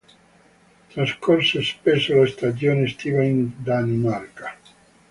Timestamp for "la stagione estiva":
2.15-3.21